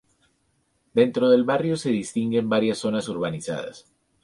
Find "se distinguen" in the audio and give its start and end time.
1.77-2.49